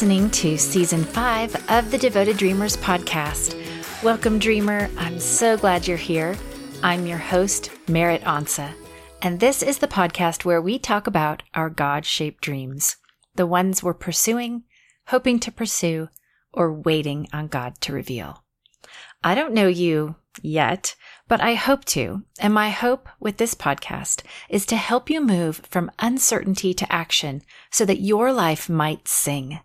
[0.00, 3.54] listening to season five of the Devoted Dreamers podcast.
[4.02, 4.88] Welcome, Dreamer.
[4.96, 6.38] I'm so glad you're here.
[6.82, 8.72] I'm your host, Merritt Onsa,
[9.20, 12.96] and this is the podcast where we talk about our God shaped dreams,
[13.34, 14.62] the ones we're pursuing,
[15.08, 16.08] hoping to pursue,
[16.50, 18.42] or waiting on God to reveal.
[19.22, 20.96] I don't know you yet,
[21.28, 22.22] but I hope to.
[22.40, 27.42] And my hope with this podcast is to help you move from uncertainty to action
[27.70, 29.60] so that your life might sing,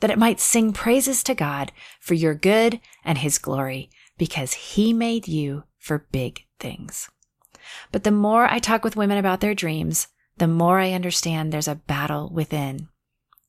[0.00, 4.92] that it might sing praises to God for your good and his glory because he
[4.92, 7.08] made you for big things.
[7.92, 11.68] But the more I talk with women about their dreams, the more I understand there's
[11.68, 12.88] a battle within.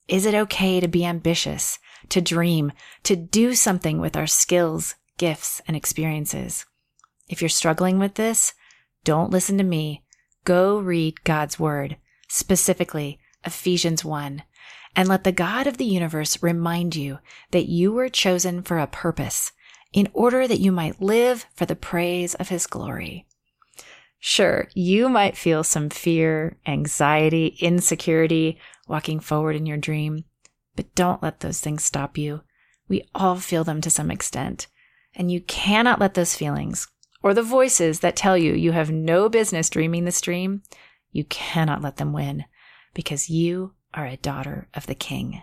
[0.08, 1.80] Is it okay to be ambitious,
[2.10, 2.72] to dream,
[3.04, 6.66] to do something with our skills, gifts, and experiences?
[7.28, 8.54] If you're struggling with this,
[9.04, 10.04] don't listen to me.
[10.46, 11.98] Go read God's word,
[12.30, 14.44] specifically Ephesians 1,
[14.98, 17.20] and let the God of the universe remind you
[17.52, 19.52] that you were chosen for a purpose
[19.94, 23.28] in order that you might live for the praise of his glory.
[24.18, 30.26] Sure, you might feel some fear, anxiety, insecurity walking forward in your dream,
[30.76, 32.42] but don't let those things stop you.
[32.88, 34.66] We all feel them to some extent,
[35.16, 36.88] and you cannot let those feelings
[37.22, 40.64] or the voices that tell you you have no business dreaming this dream,
[41.12, 42.46] you cannot let them win
[42.96, 45.42] because you are a daughter of the king.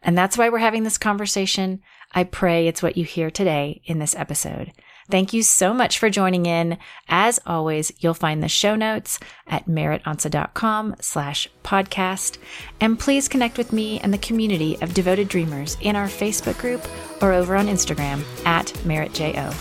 [0.00, 1.80] And that's why we're having this conversation.
[2.12, 4.72] I pray it's what you hear today in this episode.
[5.10, 6.78] Thank you so much for joining in.
[7.08, 12.38] As always, you'll find the show notes at merrittonsa.com slash podcast.
[12.80, 16.86] And please connect with me and the community of devoted dreamers in our Facebook group
[17.20, 19.54] or over on Instagram at merrittjo.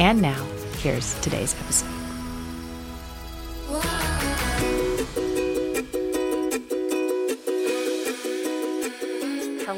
[0.00, 0.42] And now,
[0.78, 2.01] here's today's episode.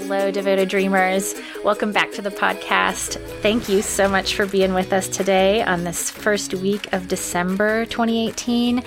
[0.06, 1.34] Hello, devoted dreamers.
[1.64, 3.16] Welcome back to the podcast.
[3.40, 7.86] Thank you so much for being with us today on this first week of December
[7.86, 8.84] 2018.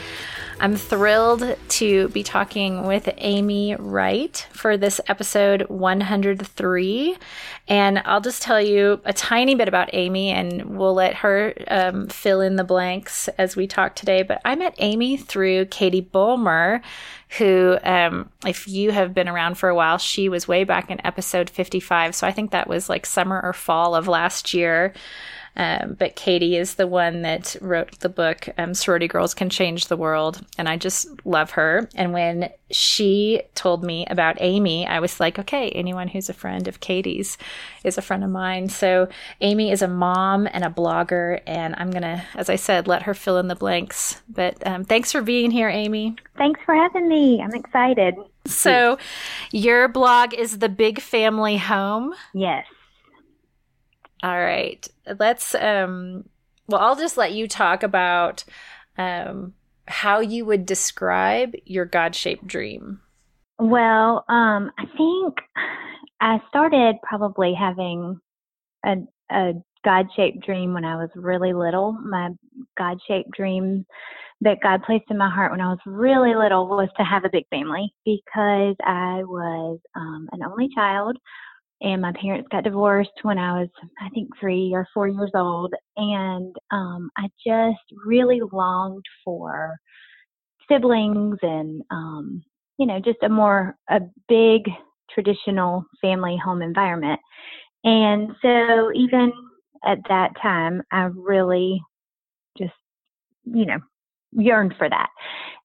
[0.59, 7.17] I'm thrilled to be talking with Amy Wright for this episode 103.
[7.67, 12.07] And I'll just tell you a tiny bit about Amy and we'll let her um,
[12.07, 14.23] fill in the blanks as we talk today.
[14.23, 16.81] But I met Amy through Katie Bulmer,
[17.37, 21.05] who, um, if you have been around for a while, she was way back in
[21.05, 22.15] episode 55.
[22.15, 24.93] So I think that was like summer or fall of last year.
[25.57, 29.87] Um, but Katie is the one that wrote the book, um, Sorority Girls Can Change
[29.87, 30.45] the World.
[30.57, 31.89] And I just love her.
[31.95, 36.67] And when she told me about Amy, I was like, okay, anyone who's a friend
[36.67, 37.39] of Katie's
[37.83, 38.69] is a friend of mine.
[38.69, 39.09] So
[39.41, 41.41] Amy is a mom and a blogger.
[41.47, 44.21] And I'm going to, as I said, let her fill in the blanks.
[44.29, 46.15] But um, thanks for being here, Amy.
[46.37, 47.41] Thanks for having me.
[47.41, 48.15] I'm excited.
[48.45, 48.97] So,
[49.51, 52.13] your blog is The Big Family Home?
[52.33, 52.65] Yes.
[54.27, 54.85] All right.
[55.19, 56.27] Let's um
[56.67, 58.43] well, I'll just let you talk about
[58.97, 59.53] um
[59.87, 62.99] how you would describe your God-shaped dream.
[63.57, 65.35] Well, um I think
[66.19, 68.19] I started probably having
[68.85, 68.95] a
[69.31, 69.53] a
[69.85, 71.93] God-shaped dream when I was really little.
[71.93, 72.31] My
[72.77, 73.85] God-shaped dream
[74.41, 77.29] that God placed in my heart when I was really little was to have a
[77.31, 81.17] big family because I was um, an only child
[81.81, 83.69] and my parents got divorced when I was,
[84.01, 85.73] I think, three or four years old.
[85.95, 89.77] And um, I just really longed for
[90.69, 92.43] siblings and, um,
[92.77, 94.63] you know, just a more, a big
[95.11, 97.19] traditional family home environment.
[97.83, 99.31] And so even
[99.85, 101.81] at that time, I really
[102.57, 102.73] just,
[103.45, 103.79] you know,
[104.33, 105.09] yearned for that.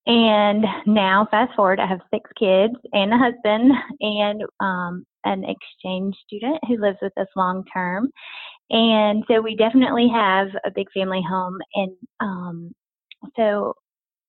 [0.06, 6.16] And now, fast forward, I have six kids and a husband, and um, an exchange
[6.26, 8.10] student who lives with us long term.
[8.70, 11.58] And so we definitely have a big family home.
[11.74, 12.72] And um,
[13.36, 13.74] so,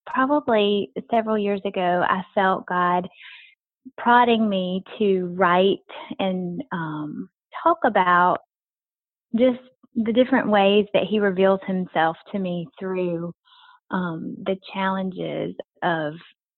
[0.06, 3.08] probably several years ago, I felt God
[3.98, 5.80] prodding me to write
[6.20, 7.30] and um,
[7.64, 8.40] talk about
[9.36, 9.60] just
[9.96, 13.34] the different ways that He reveals Himself to me through
[13.94, 16.14] um, the challenges of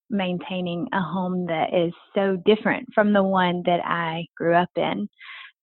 [0.09, 5.07] maintaining a home that is so different from the one that I grew up in.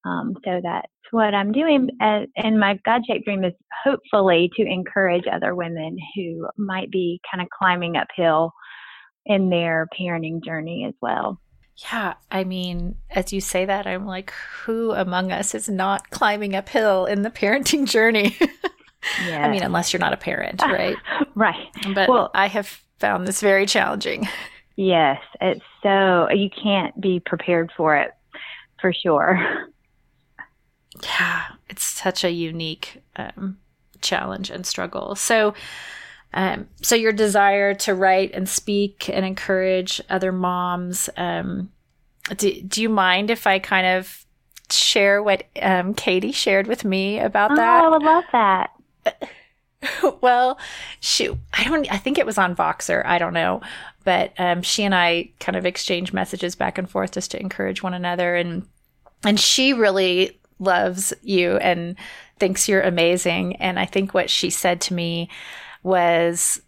[0.05, 1.89] Um, so that's what I'm doing.
[2.01, 3.53] and my God shaped dream is
[3.85, 8.53] hopefully to encourage other women who might be kind of climbing uphill
[9.25, 11.41] in their parenting journey as well.
[11.77, 14.33] Yeah, I mean, as you say that, I'm like,
[14.65, 18.37] who among us is not climbing uphill in the parenting journey?
[19.27, 19.47] Yeah.
[19.47, 20.97] I mean, unless you're not a parent, right?
[21.35, 21.69] right.
[21.95, 24.29] But well, I have found this very challenging.
[24.77, 28.13] Yes, it's so you can't be prepared for it
[28.81, 29.69] for sure.
[31.03, 33.59] Yeah, it's such a unique um,
[34.03, 35.15] challenge and struggle.
[35.15, 35.55] So,
[36.35, 41.09] um, so your desire to write and speak and encourage other moms.
[41.17, 41.71] Um,
[42.37, 44.25] do, do you mind if I kind of
[44.71, 47.83] share what um, Katie shared with me about that?
[47.83, 47.87] oh.
[47.87, 48.71] I would love that.
[50.21, 50.59] well,
[51.01, 53.05] shoot, I don't, I think it was on Voxer.
[53.05, 53.61] I don't know.
[54.05, 57.83] But um, she and I kind of exchanged messages back and forth just to encourage
[57.83, 58.35] one another.
[58.35, 58.67] And,
[59.25, 61.97] and she really loves you and
[62.39, 63.57] thinks you're amazing.
[63.57, 65.29] And I think what she said to me
[65.83, 66.61] was,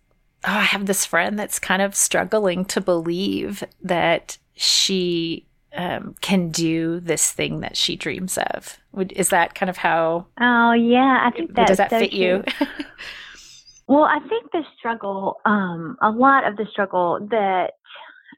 [0.45, 6.51] oh, I have this friend that's kind of struggling to believe that she um, can
[6.51, 8.79] do this thing that she dreams of.
[8.93, 10.27] Would, is that kind of how?
[10.41, 12.45] Oh yeah, I think that does that so fit you?
[13.89, 17.73] well, I think the struggle, um, a lot of the struggle that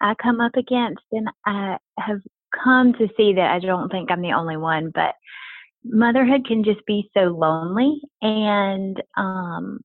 [0.00, 2.20] I come up against, and I have
[2.64, 5.14] come to see that I don't think I'm the only one, but
[5.84, 9.80] motherhood can just be so lonely, and um,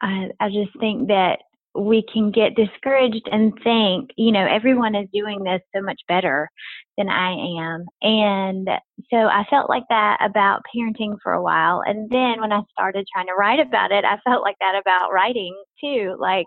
[0.00, 1.38] I, I just think that
[1.74, 6.50] we can get discouraged and think, you know, everyone is doing this so much better
[6.98, 7.86] than I am.
[8.02, 8.68] And
[9.10, 11.82] so I felt like that about parenting for a while.
[11.86, 15.12] And then when I started trying to write about it, I felt like that about
[15.12, 16.14] writing too.
[16.18, 16.46] Like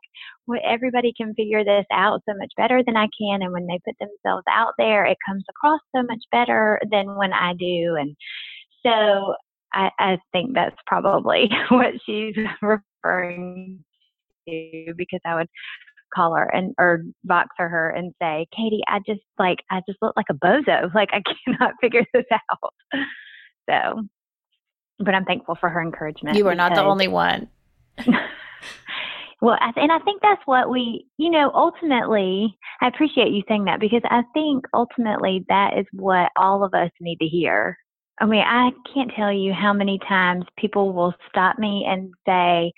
[0.64, 3.42] everybody can figure this out so much better than I can.
[3.42, 7.34] And when they put themselves out there, it comes across so much better than when
[7.34, 7.96] I do.
[8.00, 8.16] And
[8.86, 9.34] so
[9.74, 13.84] I, I think that's probably what she's referring
[14.48, 15.50] to because I would
[16.14, 20.16] call her and or Voxer her and say, Katie, I just like I just look
[20.16, 20.90] like a bozo.
[20.96, 22.74] Like I cannot figure this out.
[23.70, 24.04] So
[25.00, 26.38] but I'm thankful for her encouragement.
[26.38, 27.48] You are not the only one.
[29.42, 33.80] well, and I think that's what we, you know, ultimately, I appreciate you saying that
[33.80, 37.78] because I think ultimately that is what all of us need to hear.
[38.22, 42.72] I mean, I can't tell you how many times people will stop me and say,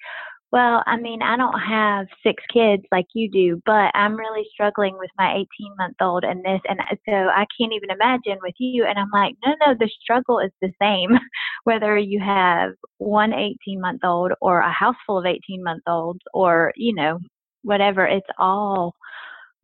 [0.52, 4.98] well, I mean, I don't have six kids like you do, but I'm really struggling
[4.98, 5.48] with my 18
[5.78, 6.62] month old and this.
[6.70, 8.86] And so I can't even imagine with you.
[8.86, 11.20] And I'm like, no, no, the struggle is the same,
[11.66, 16.22] whether you have one 18 month old or a house full of 18 month olds
[16.34, 17.20] or, you know,
[17.64, 18.06] whatever.
[18.06, 18.96] It's all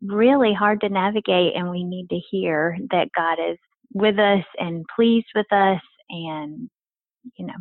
[0.02, 1.56] really hard to navigate.
[1.56, 3.58] And we need to hear that God is
[3.94, 6.70] with us and pleased with us and,
[7.38, 7.54] you know,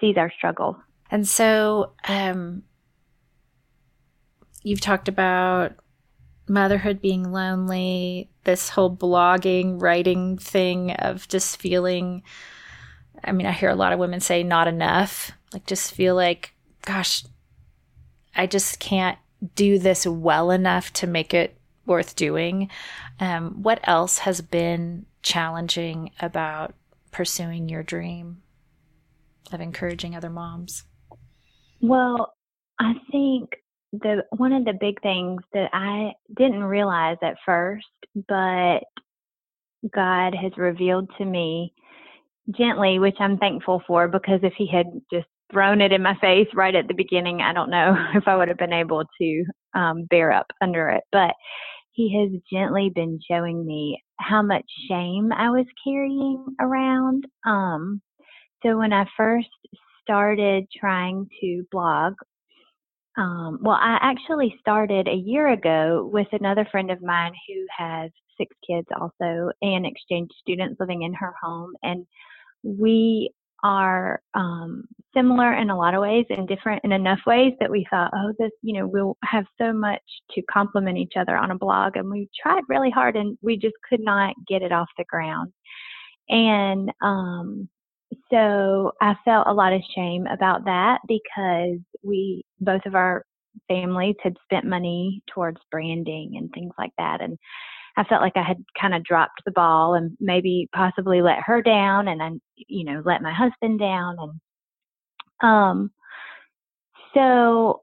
[0.00, 0.78] sees our struggle.
[1.10, 2.62] And so, um,
[4.62, 5.72] you've talked about
[6.48, 12.22] motherhood being lonely, this whole blogging, writing thing of just feeling.
[13.22, 16.54] I mean, I hear a lot of women say not enough, like just feel like,
[16.82, 17.24] gosh,
[18.34, 19.18] I just can't
[19.54, 22.70] do this well enough to make it worth doing.
[23.18, 26.74] Um, what else has been challenging about
[27.10, 28.42] pursuing your dream
[29.52, 30.84] of encouraging other moms?
[31.80, 32.34] Well,
[32.78, 33.56] I think
[33.92, 37.86] the one of the big things that I didn't realize at first,
[38.28, 38.80] but
[39.94, 41.72] God has revealed to me
[42.56, 46.48] gently, which I'm thankful for because if he had just thrown it in my face
[46.54, 49.44] right at the beginning, I don't know if I would have been able to
[49.74, 51.02] um, bear up under it.
[51.12, 51.34] But
[51.92, 57.24] he has gently been showing me how much shame I was carrying around.
[57.44, 58.00] Um,
[58.62, 59.48] so when I first
[60.02, 62.14] started trying to blog
[63.16, 68.10] um, well, I actually started a year ago with another friend of mine who has
[68.38, 71.72] six kids also and exchange students living in her home.
[71.82, 72.06] And
[72.62, 73.30] we
[73.62, 77.86] are um, similar in a lot of ways and different in enough ways that we
[77.90, 80.02] thought, oh, this, you know, we'll have so much
[80.32, 81.96] to complement each other on a blog.
[81.96, 85.52] And we tried really hard and we just could not get it off the ground.
[86.28, 87.68] And um,
[88.30, 93.24] so I felt a lot of shame about that because we, both of our
[93.68, 97.20] families had spent money towards branding and things like that.
[97.20, 97.38] And
[97.96, 101.62] I felt like I had kind of dropped the ball and maybe possibly let her
[101.62, 104.16] down and I, you know, let my husband down.
[104.20, 104.40] And,
[105.42, 105.90] um,
[107.14, 107.82] so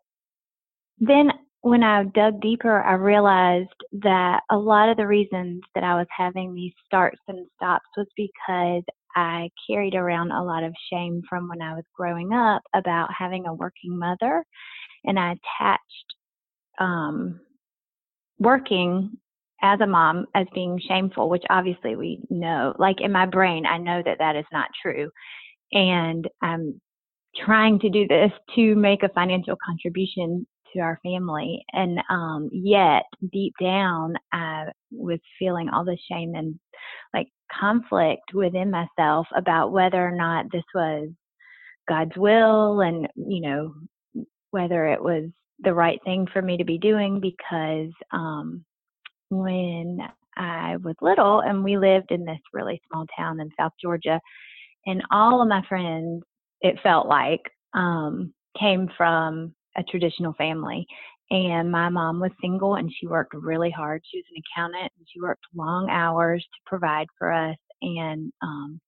[0.99, 1.31] then
[1.61, 3.69] when I dug deeper, I realized
[4.03, 8.07] that a lot of the reasons that I was having these starts and stops was
[8.15, 8.83] because
[9.17, 13.47] I carried around a lot of shame from when I was growing up about having
[13.47, 14.45] a working mother,
[15.05, 16.15] and I attached
[16.79, 17.39] um,
[18.37, 19.17] working
[19.63, 22.75] as a mom as being shameful, which obviously we know.
[22.77, 25.09] Like in my brain, I know that that is not true,
[25.71, 26.79] and I'm
[27.43, 33.01] trying to do this to make a financial contribution to our family, and um, yet
[33.33, 36.59] deep down, I was feeling all the shame and
[37.15, 41.09] like conflict within myself about whether or not this was
[41.87, 43.73] God's will and, you know,
[44.51, 48.63] whether it was the right thing for me to be doing because um,
[49.29, 49.99] when
[50.35, 54.19] I was little and we lived in this really small town in South Georgia,
[54.85, 56.23] and all of my friends,
[56.61, 57.41] it felt like,
[57.73, 60.87] um, came from a traditional family.
[61.29, 64.01] And my mom was single and she worked really hard.
[64.05, 67.57] She was an accountant and she worked long hours to provide for us.
[67.81, 68.79] And, um,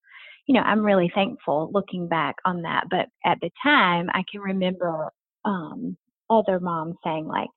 [0.48, 2.86] you know, I'm really thankful looking back on that.
[2.90, 5.10] But at the time, I can remember
[5.46, 5.98] um,
[6.30, 7.50] other moms saying, like,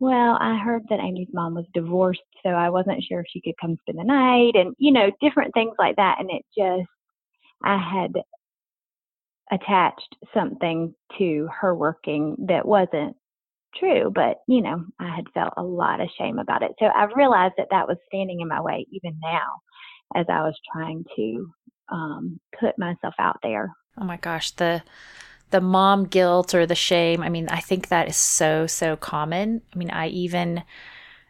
[0.00, 3.54] well, I heard that Amy's mom was divorced, so I wasn't sure if she could
[3.60, 6.18] come spend the night, and, you know, different things like that.
[6.20, 6.88] And it just,
[7.64, 8.12] I had
[9.50, 13.16] attached something to her working that wasn't
[13.76, 16.72] true, but you know, I had felt a lot of shame about it.
[16.78, 19.60] So I realized that that was standing in my way even now
[20.14, 21.52] as I was trying to
[21.90, 23.74] um, put myself out there.
[23.98, 24.82] Oh my gosh, the
[25.50, 27.22] the mom guilt or the shame.
[27.22, 29.62] I mean, I think that is so so common.
[29.74, 30.62] I mean, I even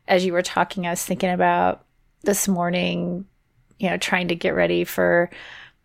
[0.06, 1.84] as you were talking, I was thinking about
[2.22, 3.26] this morning,
[3.78, 5.30] you know, trying to get ready for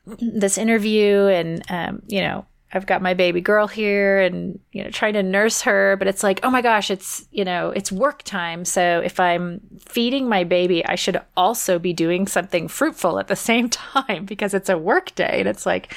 [0.05, 4.89] this interview and um, you know I've got my baby girl here and you know
[4.89, 8.23] trying to nurse her but it's like oh my gosh it's you know it's work
[8.23, 8.65] time.
[8.65, 13.35] So if I'm feeding my baby I should also be doing something fruitful at the
[13.49, 15.39] same time because it's a work day.
[15.39, 15.93] And it's like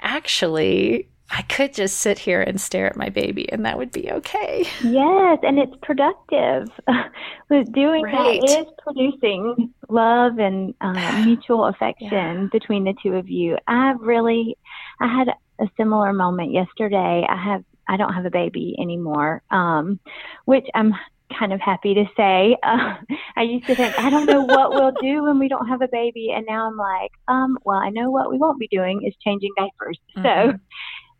[0.00, 4.08] actually I could just sit here and stare at my baby and that would be
[4.10, 4.64] okay.
[4.84, 6.68] Yes, and it's productive.
[7.72, 8.40] Doing right.
[8.40, 12.46] that is producing love and uh, mutual affection yeah.
[12.52, 13.58] between the two of you.
[13.66, 14.56] I really,
[15.00, 15.28] I had
[15.60, 17.26] a similar moment yesterday.
[17.28, 19.98] I have, I don't have a baby anymore, um,
[20.44, 20.94] which I'm
[21.38, 22.56] kind of happy to say.
[22.62, 22.94] Uh,
[23.36, 25.88] I used to think, I don't know what we'll do when we don't have a
[25.88, 26.32] baby.
[26.34, 29.50] And now I'm like, um, well, I know what we won't be doing is changing
[29.56, 29.98] diapers.
[30.14, 30.50] Mm-hmm.
[30.52, 30.58] So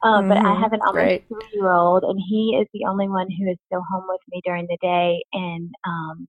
[0.04, 0.28] um, mm-hmm.
[0.28, 0.62] But I mm-hmm.
[0.62, 1.24] have an almost right.
[1.28, 4.40] three year old, and he is the only one who is still home with me
[4.44, 5.24] during the day.
[5.32, 6.28] And um,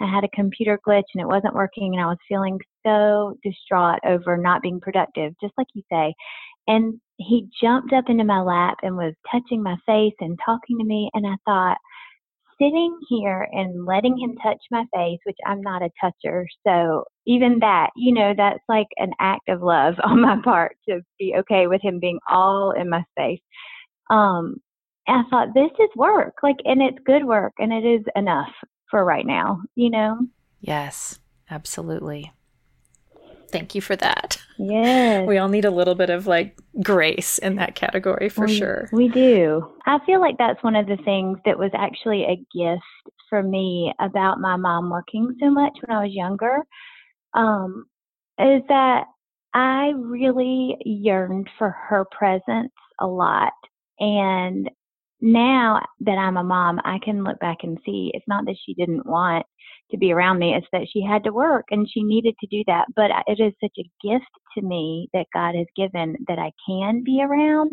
[0.00, 4.00] I had a computer glitch and it wasn't working, and I was feeling so distraught
[4.04, 6.14] over not being productive, just like you say.
[6.66, 10.84] And he jumped up into my lap and was touching my face and talking to
[10.84, 11.08] me.
[11.14, 11.78] And I thought,
[12.60, 16.46] sitting here and letting him touch my face, which I'm not a toucher.
[16.66, 21.00] So even that, you know, that's like an act of love on my part to
[21.18, 23.40] be okay with him being all in my space.
[24.10, 24.56] Um,
[25.06, 28.50] and I thought, this is work, like, and it's good work and it is enough
[28.90, 30.18] for right now, you know?
[30.60, 31.20] Yes,
[31.50, 32.32] absolutely.
[33.58, 34.40] Thank you for that.
[34.58, 35.26] Yes.
[35.28, 38.88] We all need a little bit of like grace in that category for we, sure.
[38.92, 39.70] We do.
[39.86, 42.82] I feel like that's one of the things that was actually a gift
[43.28, 46.58] for me about my mom working so much when I was younger.
[47.34, 47.86] Um,
[48.38, 49.04] is that
[49.54, 53.52] I really yearned for her presence a lot.
[53.98, 54.70] And
[55.20, 58.74] now that I'm a mom, I can look back and see it's not that she
[58.74, 59.46] didn't want
[59.90, 62.62] to be around me, it's that she had to work and she needed to do
[62.66, 62.86] that.
[62.94, 64.24] But it is such a gift
[64.56, 67.72] to me that God has given that I can be around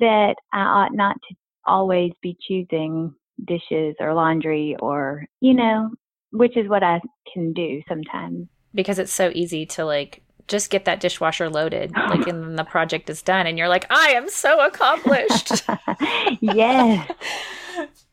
[0.00, 1.34] that I ought not to
[1.66, 3.14] always be choosing
[3.46, 5.90] dishes or laundry or, you know,
[6.32, 7.00] which is what I
[7.32, 8.48] can do sometimes.
[8.74, 12.64] Because it's so easy to like just get that dishwasher loaded like and then the
[12.64, 15.62] project is done and you're like i am so accomplished.
[16.40, 17.08] Yes.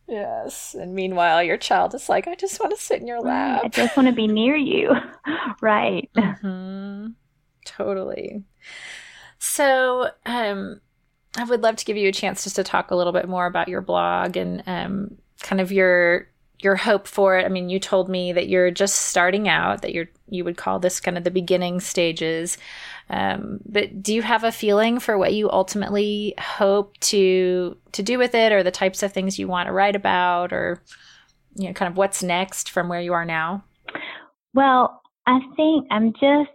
[0.08, 3.62] Yes and meanwhile your child is like i just want to sit in your lap
[3.64, 4.92] i just want to be near you.
[5.62, 6.10] Right.
[6.16, 7.08] Mm-hmm.
[7.66, 8.44] totally.
[9.40, 10.82] So um
[11.38, 13.46] i would love to give you a chance just to talk a little bit more
[13.46, 16.28] about your blog and um kind of your
[16.66, 17.46] your hope for it?
[17.46, 20.80] I mean, you told me that you're just starting out, that you're you would call
[20.80, 22.58] this kind of the beginning stages.
[23.10, 28.18] Um, but do you have a feeling for what you ultimately hope to to do
[28.18, 30.82] with it, or the types of things you want to write about, or
[31.56, 33.64] you know, kind of what's next from where you are now?
[34.54, 36.52] Well, I think I'm just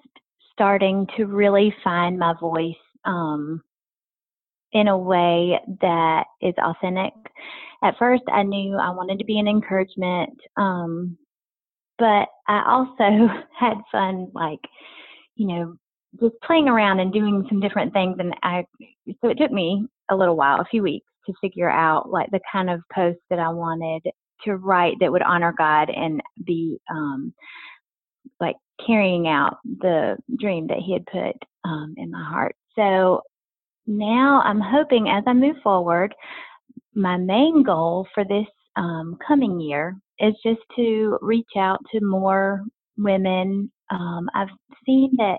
[0.52, 2.74] starting to really find my voice
[3.04, 3.62] um,
[4.72, 7.14] in a way that is authentic
[7.82, 11.16] at first I knew I wanted to be an encouragement, um,
[11.98, 14.60] but I also had fun, like,
[15.36, 15.74] you know,
[16.20, 18.16] just playing around and doing some different things.
[18.18, 18.64] And I,
[19.22, 22.40] so it took me a little while, a few weeks to figure out like the
[22.50, 24.02] kind of post that I wanted
[24.44, 27.32] to write that would honor God and be, um,
[28.40, 32.56] like carrying out the dream that he had put um, in my heart.
[32.74, 33.20] So
[33.86, 36.14] now I'm hoping as I move forward,
[36.94, 42.62] my main goal for this um, coming year is just to reach out to more
[42.96, 43.70] women.
[43.90, 44.48] Um, I've
[44.86, 45.38] seen that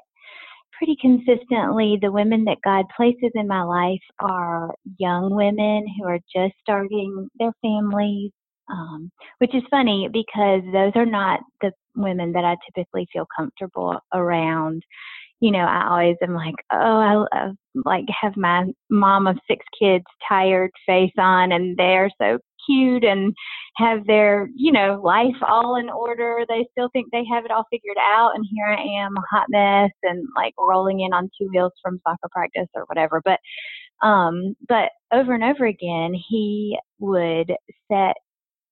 [0.77, 6.19] pretty consistently the women that God places in my life are young women who are
[6.33, 8.31] just starting their families,
[8.69, 13.99] um, which is funny because those are not the women that I typically feel comfortable
[14.13, 14.81] around
[15.41, 16.77] you know, I always am like, oh,
[17.31, 17.51] I, I
[17.83, 23.33] like have my mom of six kids tired face on, and they're so cute and
[23.77, 26.45] have their, you know, life all in order.
[26.47, 29.47] They still think they have it all figured out, and here I am, a hot
[29.49, 33.19] mess, and like rolling in on two wheels from soccer practice or whatever.
[33.25, 33.39] But,
[34.07, 37.51] um, but over and over again, he would
[37.91, 38.15] set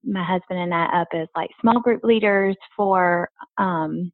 [0.03, 4.11] my husband and I up as like small group leaders for um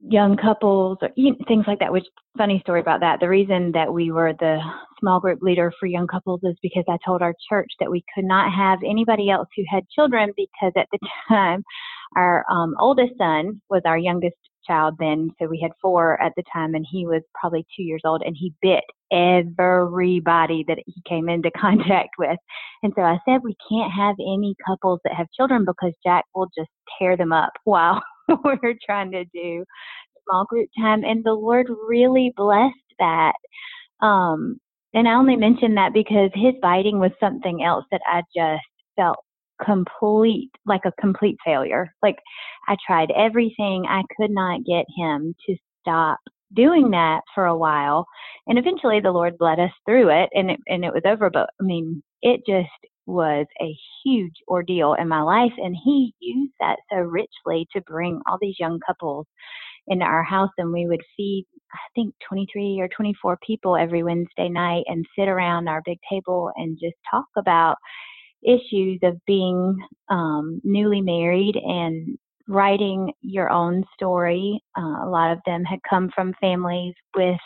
[0.00, 1.10] young couples or
[1.48, 3.18] things like that which funny story about that.
[3.20, 4.60] The reason that we were the
[5.00, 8.24] small group leader for young couples is because i told our church that we could
[8.24, 11.62] not have anybody else who had children because at the time
[12.16, 14.36] our um, oldest son was our youngest
[14.66, 15.30] child then.
[15.40, 18.36] So we had four at the time and he was probably two years old and
[18.38, 22.38] he bit everybody that he came into contact with.
[22.82, 26.48] And so i said we can't have any couples that have children because jack will
[26.56, 28.00] just tear them up while
[28.44, 29.64] we're trying to do
[30.28, 31.04] small group time.
[31.04, 33.34] And the Lord really blessed that.
[34.00, 34.58] Um,
[34.94, 38.64] and I only mention that because his biting was something else that I just
[38.96, 39.18] felt
[39.64, 41.92] complete, like a complete failure.
[42.02, 42.16] Like
[42.68, 43.86] I tried everything.
[43.88, 46.18] I could not get him to stop
[46.54, 48.06] doing that for a while.
[48.46, 51.28] And eventually the Lord led us through it and it, and it was over.
[51.30, 52.68] But I mean, it just
[53.08, 53.74] was a
[54.04, 55.52] huge ordeal in my life.
[55.56, 59.26] And he used that so richly to bring all these young couples
[59.88, 60.50] into our house.
[60.58, 65.26] And we would feed, I think, 23 or 24 people every Wednesday night and sit
[65.26, 67.76] around our big table and just talk about
[68.42, 69.76] issues of being
[70.10, 74.62] um, newly married and writing your own story.
[74.76, 77.40] Uh, a lot of them had come from families with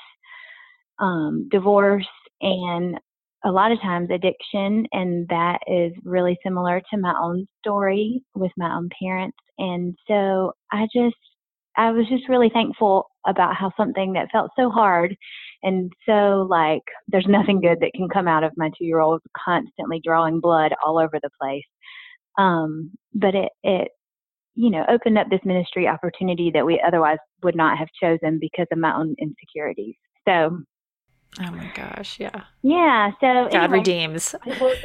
[0.98, 2.06] um, divorce
[2.40, 2.98] and
[3.44, 8.52] a lot of times addiction, and that is really similar to my own story with
[8.56, 9.36] my own parents.
[9.58, 11.16] And so I just,
[11.76, 15.16] I was just really thankful about how something that felt so hard
[15.62, 19.20] and so like there's nothing good that can come out of my two year old
[19.44, 21.64] constantly drawing blood all over the place.
[22.38, 23.88] Um, but it, it,
[24.54, 28.66] you know, opened up this ministry opportunity that we otherwise would not have chosen because
[28.70, 29.94] of my own insecurities.
[30.28, 30.60] So
[31.40, 32.42] Oh my gosh, yeah.
[32.62, 34.34] Yeah, so God anyway, redeems.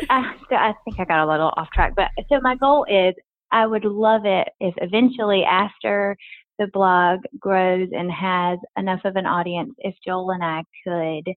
[0.10, 3.14] I, I think I got a little off track, but so my goal is
[3.52, 6.16] I would love it if eventually after
[6.60, 11.34] the blog grows and has enough of an audience, if Joel and I could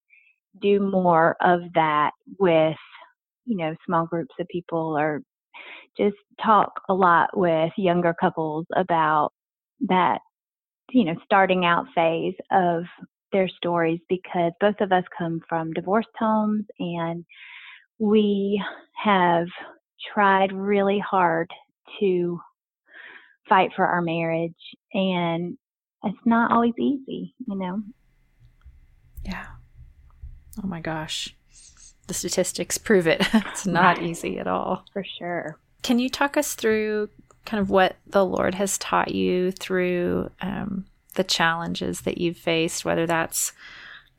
[0.63, 2.77] do more of that with,
[3.45, 5.23] you know, small groups of people or
[5.97, 9.31] just talk a lot with younger couples about
[9.89, 10.21] that,
[10.91, 12.85] you know, starting out phase of
[13.33, 17.25] their stories because both of us come from divorced homes and
[17.99, 18.63] we
[19.03, 19.47] have
[20.13, 21.51] tried really hard
[22.01, 22.41] to
[23.49, 24.55] fight for our marriage
[24.95, 25.57] and
[26.05, 27.83] it's not always easy, you know.
[29.23, 29.47] Yeah.
[30.63, 31.35] Oh my gosh.
[32.07, 33.21] The statistics prove it.
[33.35, 34.07] it's not right.
[34.07, 34.85] easy at all.
[34.93, 35.59] For sure.
[35.83, 37.11] Can you talk us through
[37.45, 42.85] kind of what the Lord has taught you through um, the challenges that you've faced,
[42.85, 43.53] whether that's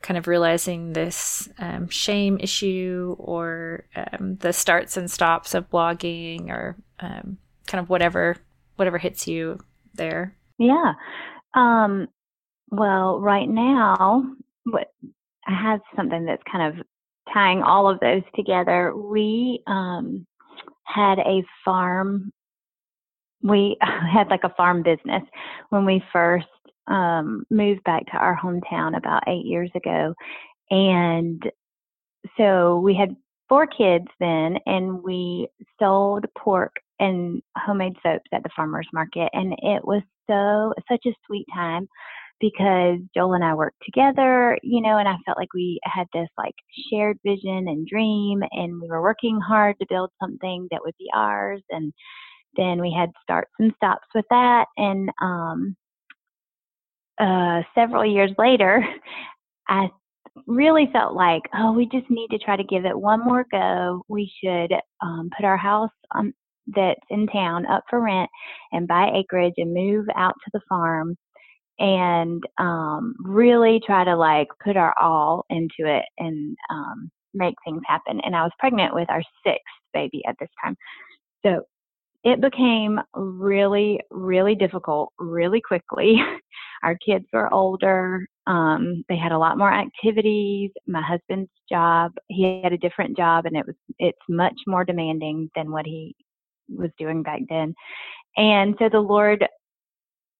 [0.02, 6.48] kind of realizing this um, shame issue or um, the starts and stops of blogging
[6.48, 8.36] or um, kind of whatever
[8.76, 9.58] whatever hits you
[9.94, 10.34] there.
[10.58, 10.94] Yeah.
[11.54, 12.08] Um,
[12.70, 14.24] well right now
[14.64, 14.88] what
[15.46, 16.86] i have something that's kind of
[17.32, 18.94] tying all of those together.
[18.96, 20.26] We um,
[20.84, 22.32] had a farm
[23.42, 25.22] we had like a farm business
[25.70, 26.46] when we first
[26.88, 30.14] um, moved back to our hometown about eight years ago.
[30.70, 31.42] And
[32.36, 33.16] so we had
[33.48, 39.28] four kids then, and we sold pork and homemade soaps at the farmer's market.
[39.32, 41.88] And it was so, such a sweet time
[42.40, 46.28] because Joel and I worked together, you know, and I felt like we had this
[46.36, 46.54] like
[46.90, 51.08] shared vision and dream, and we were working hard to build something that would be
[51.14, 51.62] ours.
[51.70, 51.92] And
[52.56, 54.66] then we had starts and stops with that.
[54.76, 55.76] And um,
[57.22, 58.84] uh, several years later,
[59.68, 59.88] I
[60.46, 64.02] really felt like, oh, we just need to try to give it one more go.
[64.08, 66.32] We should um, put our house um,
[66.66, 68.30] that's in town up for rent
[68.72, 71.16] and buy acreage and move out to the farm
[71.78, 77.82] and um, really try to like put our all into it and um, make things
[77.86, 78.20] happen.
[78.24, 80.76] And I was pregnant with our sixth baby at this time.
[81.44, 81.62] So
[82.24, 86.16] it became really, really difficult really quickly.
[86.82, 88.26] Our kids were older.
[88.46, 90.70] Um, they had a lot more activities.
[90.86, 95.50] My husband's job, he had a different job and it was, it's much more demanding
[95.54, 96.14] than what he
[96.68, 97.74] was doing back then.
[98.36, 99.44] And so the Lord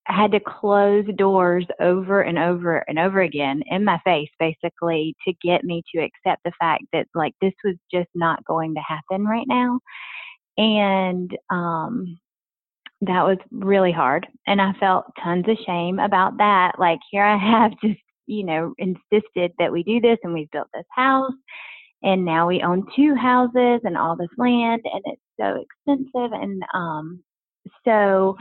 [0.07, 5.33] had to close doors over and over and over again in my face, basically, to
[5.43, 9.25] get me to accept the fact that like this was just not going to happen
[9.25, 9.79] right now.
[10.57, 12.19] And um,
[13.03, 14.27] that was really hard.
[14.47, 16.73] And I felt tons of shame about that.
[16.79, 20.69] Like, here I have just, you know, insisted that we do this and we've built
[20.73, 21.33] this house.
[22.05, 26.33] And now we own two houses and all this land, and it's so expensive.
[26.33, 27.23] And um,
[27.85, 28.37] so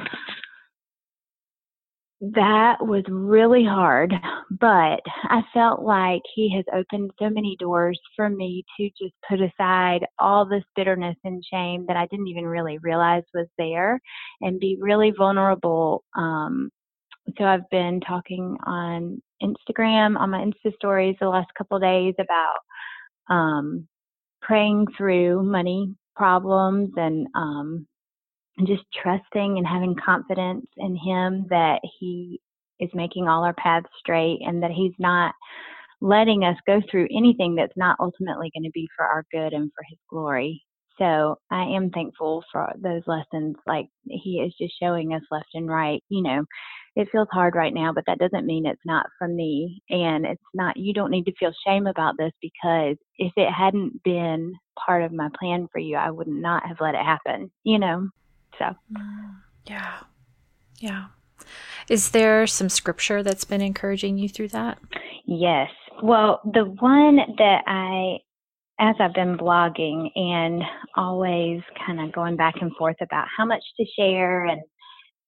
[2.22, 4.14] that was really hard,
[4.52, 9.40] but I felt like he has opened so many doors for me to just put
[9.42, 14.00] aside all this bitterness and shame that I didn't even really realize was there
[14.42, 16.04] and be really vulnerable.
[16.16, 16.70] Um,
[17.40, 23.36] so I've been talking on Instagram, on my Insta stories the last couple days about
[23.36, 23.88] um,
[24.44, 27.88] praying through money problems and um,
[28.62, 32.40] and just trusting and having confidence in him that he
[32.80, 35.34] is making all our paths straight and that he's not
[36.00, 39.72] letting us go through anything that's not ultimately going to be for our good and
[39.76, 40.64] for his glory.
[41.00, 43.56] So I am thankful for those lessons.
[43.66, 46.04] Like he is just showing us left and right.
[46.10, 46.44] You know,
[46.96, 49.82] it feels hard right now, but that doesn't mean it's not from me.
[49.90, 54.04] And it's not, you don't need to feel shame about this because if it hadn't
[54.04, 54.54] been
[54.86, 58.08] part of my plan for you, I would not have let it happen, you know?
[58.60, 58.76] So,
[59.66, 60.00] yeah.
[60.80, 61.06] Yeah.
[61.90, 64.80] Is there some scripture that's been encouraging you through that?
[65.26, 65.70] Yes.
[66.02, 68.18] Well, the one that I,
[68.80, 70.64] as I've been blogging and
[70.96, 74.62] always kind of going back and forth about how much to share and,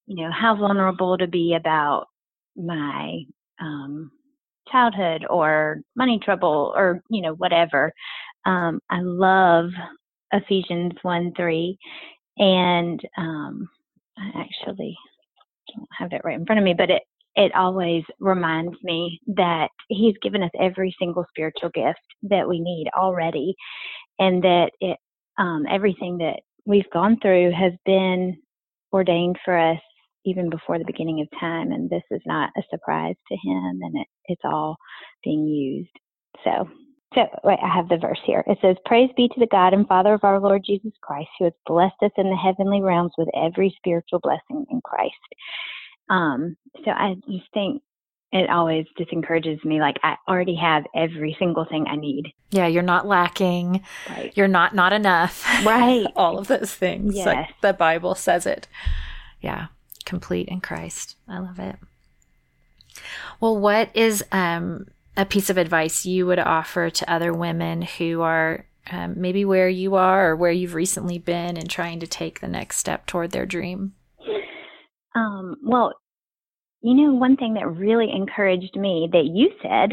[0.08, 2.08] you know, how vulnerable to be about
[2.56, 3.20] my
[3.60, 4.12] um,
[4.72, 7.94] childhood or money trouble or, you know, whatever.
[8.46, 9.70] Um, I love
[10.32, 11.78] Ephesians 1 3
[12.38, 13.70] and um,
[14.18, 14.98] I actually
[15.76, 17.04] don't have it right in front of me, but it
[17.36, 22.90] it always reminds me that He's given us every single spiritual gift that we need
[22.98, 23.56] already,
[24.20, 24.98] and that it
[25.40, 28.38] um, everything that we've gone through has been
[28.94, 29.80] ordained for us
[30.26, 33.98] even before the beginning of time, and this is not a surprise to Him, and
[33.98, 34.78] it, it's all
[35.24, 35.90] being used.
[36.44, 36.70] So
[37.16, 38.44] so, wait, I have the verse here.
[38.48, 41.46] It says, Praise be to the God and Father of our Lord Jesus Christ, who
[41.46, 45.14] has blessed us in the heavenly realms with every spiritual blessing in Christ.
[46.10, 47.82] Um, so I just think
[48.32, 52.34] it always just encourages me like I already have every single thing I need.
[52.50, 53.84] Yeah, you're not lacking.
[54.10, 54.34] Right.
[54.36, 55.46] You're not not enough.
[55.64, 56.08] Right.
[56.16, 57.16] All of those things.
[57.16, 57.28] Yes.
[57.28, 58.68] Like the Bible says it.
[59.40, 59.68] Yeah.
[60.06, 61.16] Complete in Christ.
[61.28, 61.76] I love it.
[63.40, 68.22] Well, what is um a piece of advice you would offer to other women who
[68.22, 72.40] are um, maybe where you are or where you've recently been and trying to take
[72.40, 73.94] the next step toward their dream?
[75.16, 75.94] Um, well,
[76.82, 79.92] you know, one thing that really encouraged me that you said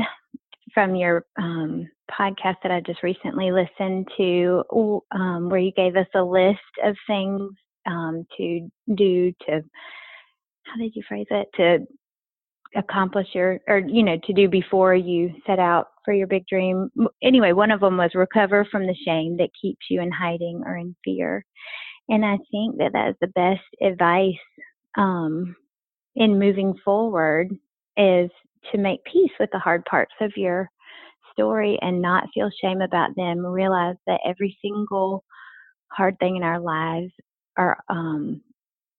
[0.75, 4.65] from your um, podcast that I just recently listened to,
[5.13, 7.53] um, where you gave us a list of things
[7.87, 9.63] um, to do to,
[10.65, 11.49] how did you phrase it?
[11.57, 11.87] To
[12.77, 16.89] accomplish your or you know to do before you set out for your big dream.
[17.23, 20.77] Anyway one of them was recover from the shame that keeps you in hiding or
[20.77, 21.45] in fear.
[22.09, 24.35] And i think that that's the best advice
[24.97, 25.55] um,
[26.17, 27.51] in moving forward
[27.97, 28.31] is
[28.73, 30.69] to make peace with the hard parts of your
[31.33, 33.45] story and not feel shame about them.
[33.45, 35.25] Realize that every single
[35.89, 37.13] hard thing in our lives
[37.57, 38.43] are um,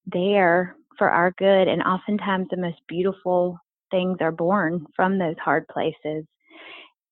[0.06, 1.68] there for our good.
[1.68, 3.58] And oftentimes, the most beautiful
[3.90, 6.26] things are born from those hard places.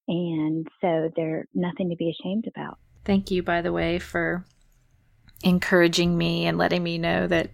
[0.08, 2.78] And so they're nothing to be ashamed about.
[3.06, 4.44] Thank you, by the way, for
[5.44, 7.52] encouraging me and letting me know that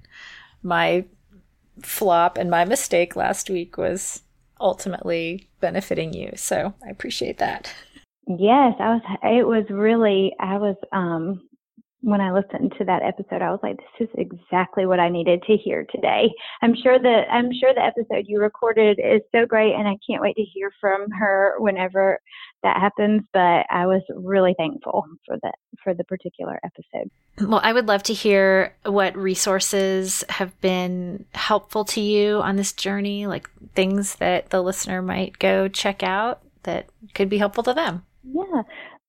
[0.64, 1.06] my
[1.82, 4.22] flop and my mistake last week was
[4.60, 6.32] ultimately benefiting you.
[6.36, 7.74] So I appreciate that.
[8.28, 11.48] Yes, I was it was really I was um
[12.06, 15.42] when I listened to that episode, I was like, this is exactly what I needed
[15.48, 16.30] to hear today.
[16.62, 20.22] I'm sure that I'm sure the episode you recorded is so great and I can't
[20.22, 22.20] wait to hear from her whenever
[22.62, 23.24] that happens.
[23.34, 27.10] But I was really thankful for that for the particular episode.
[27.42, 32.72] Well, I would love to hear what resources have been helpful to you on this
[32.72, 37.74] journey, like things that the listener might go check out that could be helpful to
[37.74, 38.06] them.
[38.24, 38.62] Yeah.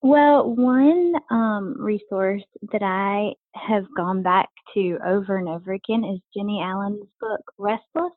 [0.02, 6.20] Well, one um, resource that I have gone back to over and over again is
[6.36, 8.12] Jennie Allen's book, Restless.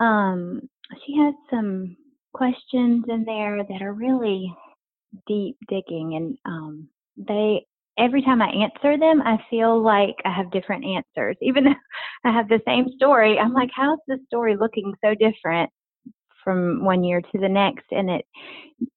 [0.00, 0.68] Um,
[1.06, 1.96] she has some
[2.32, 4.52] questions in there that are really
[5.26, 7.66] deep digging, and um, they
[7.98, 11.36] every time I answer them, I feel like I have different answers.
[11.42, 11.74] Even though
[12.24, 15.70] I have the same story, I'm like, how's the story looking so different
[16.44, 17.86] from one year to the next?
[17.90, 18.24] And it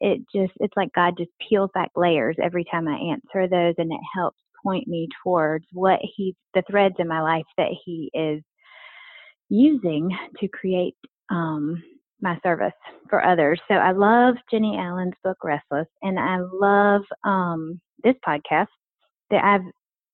[0.02, 3.92] it just it's like God just peels back layers every time I answer those, and
[3.92, 8.42] it helps point me towards what He the threads in my life that He is
[9.50, 10.96] using to create
[11.30, 11.82] um,
[12.22, 12.74] my service
[13.10, 13.60] for others.
[13.68, 18.68] So I love Jennie Allen's book Restless, and I love um, this podcast
[19.32, 19.62] that I've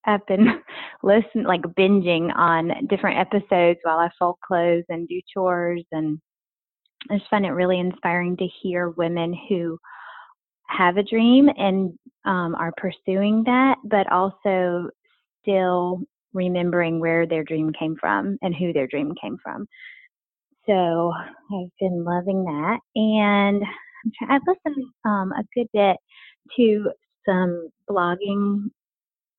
[0.06, 0.62] I've been
[1.04, 6.19] listening, like binging on different episodes while I fold clothes and do chores, and
[7.10, 9.78] I just find it really inspiring to hear women who
[10.68, 14.89] have a dream and um, are pursuing that, but also
[15.42, 16.02] still
[16.34, 19.68] remembering where their dream came from and who their dream came from.
[20.66, 21.12] So
[21.54, 23.63] I've been loving that, and
[24.30, 25.98] I've listened um, a good bit
[26.58, 26.89] to
[27.28, 28.70] some blogging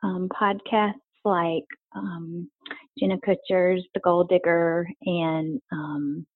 [0.02, 0.92] um, podcasts
[1.24, 1.64] like
[1.96, 2.50] um,
[2.98, 6.26] Jenna Kutcher's The Goal Digger and um,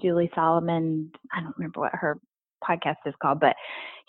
[0.00, 1.10] Julie Solomon.
[1.32, 2.18] I don't remember what her
[2.68, 3.56] podcast is called, but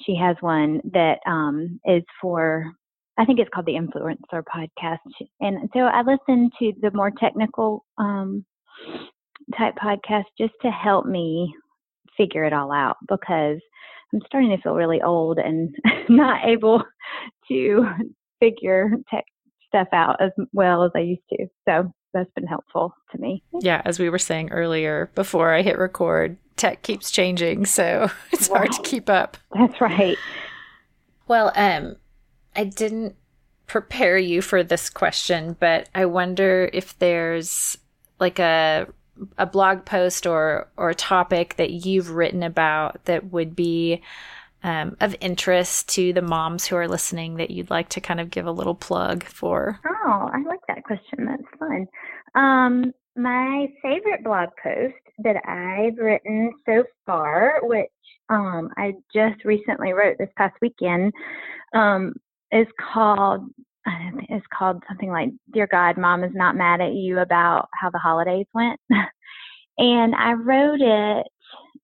[0.05, 2.71] she has one that um, is for,
[3.17, 4.97] I think it's called the Influencer Podcast.
[5.39, 8.45] And so I listen to the more technical um,
[9.57, 11.53] type podcast just to help me
[12.17, 13.59] figure it all out because
[14.13, 15.73] I'm starting to feel really old and
[16.09, 16.83] not able
[17.49, 17.85] to
[18.39, 19.25] figure tech
[19.67, 21.45] stuff out as well as I used to.
[21.67, 23.43] So that's been helpful to me.
[23.61, 28.49] Yeah, as we were saying earlier before I hit record, tech keeps changing, so it's
[28.49, 28.57] right.
[28.57, 29.37] hard to keep up.
[29.53, 30.17] That's right.
[31.27, 31.95] Well, um
[32.55, 33.15] I didn't
[33.67, 37.77] prepare you for this question, but I wonder if there's
[38.19, 38.87] like a
[39.37, 44.01] a blog post or or a topic that you've written about that would be
[44.63, 48.29] um, of interest to the moms who are listening that you'd like to kind of
[48.29, 49.79] give a little plug for?
[49.85, 51.25] Oh, I like that question.
[51.25, 51.87] That's fun.
[52.35, 57.87] Um, my favorite blog post that I've written so far, which
[58.29, 61.13] um, I just recently wrote this past weekend,
[61.73, 62.13] um,
[62.51, 63.49] is called
[64.29, 67.97] is called something like "Dear God, Mom is not mad at you about how the
[67.97, 68.79] holidays went,"
[69.77, 71.27] and I wrote it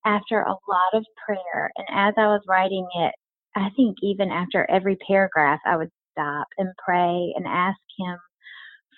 [0.06, 1.70] after a lot of prayer.
[1.76, 3.12] And as I was writing it,
[3.56, 8.16] I think even after every paragraph, I would stop and pray and ask Him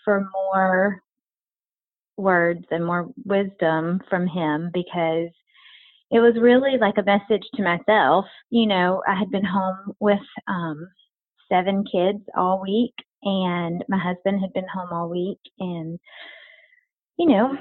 [0.04, 1.00] for more
[2.16, 5.30] words and more wisdom from Him because
[6.10, 8.24] it was really like a message to myself.
[8.50, 10.88] You know, I had been home with um,
[11.50, 15.98] seven kids all week, and my husband had been home all week, and
[17.18, 17.52] you know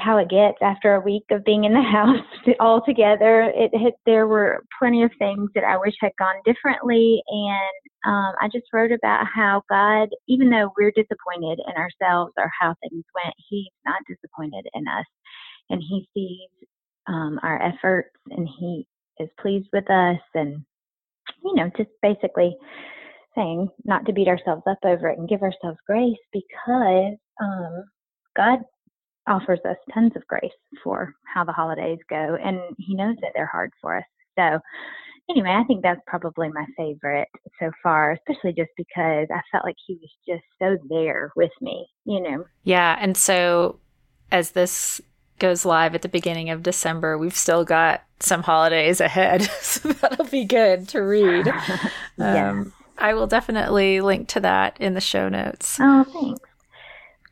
[0.00, 2.18] how it gets after a week of being in the house
[2.58, 3.52] all together.
[3.54, 8.34] It had, there were plenty of things that I wish had gone differently, and um,
[8.40, 13.04] I just wrote about how God, even though we're disappointed in ourselves or how things
[13.14, 15.06] went, He's not disappointed in us,
[15.70, 16.68] and He sees
[17.06, 18.86] um, our efforts, and He
[19.20, 20.64] is pleased with us, and
[21.44, 22.56] you know, just basically
[23.36, 27.84] saying not to beat ourselves up over it and give ourselves grace because um,
[28.36, 28.58] God
[29.30, 30.50] offers us tons of grace
[30.82, 34.04] for how the holidays go, and He knows that they're hard for us.
[34.36, 34.58] So,
[35.30, 39.76] anyway, I think that's probably my favorite so far, especially just because I felt like
[39.86, 42.44] He was just so there with me, you know.
[42.64, 42.98] Yeah.
[43.00, 43.78] And so,
[44.32, 45.00] as this
[45.38, 49.42] goes live at the beginning of December, we've still got some holidays ahead.
[49.60, 51.46] so that'll be good to read.
[52.18, 52.50] yeah.
[52.50, 55.78] Um, I will definitely link to that in the show notes.
[55.80, 56.49] Oh, thanks